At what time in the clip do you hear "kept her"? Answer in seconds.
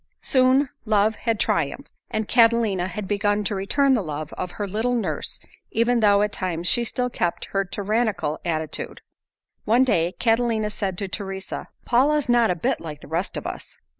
7.11-7.63